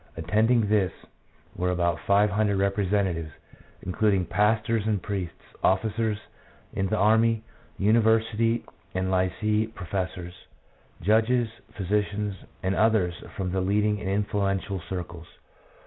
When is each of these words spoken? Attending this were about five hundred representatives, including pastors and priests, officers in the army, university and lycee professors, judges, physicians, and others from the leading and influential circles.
Attending 0.17 0.67
this 0.67 0.91
were 1.55 1.69
about 1.69 1.99
five 2.07 2.31
hundred 2.31 2.57
representatives, 2.57 3.31
including 3.83 4.25
pastors 4.25 4.87
and 4.87 4.99
priests, 4.99 5.43
officers 5.63 6.17
in 6.73 6.87
the 6.87 6.97
army, 6.97 7.43
university 7.77 8.65
and 8.95 9.11
lycee 9.11 9.67
professors, 9.67 10.33
judges, 11.03 11.49
physicians, 11.77 12.35
and 12.63 12.73
others 12.73 13.13
from 13.37 13.51
the 13.51 13.61
leading 13.61 13.99
and 13.99 14.09
influential 14.09 14.79
circles. 14.89 15.27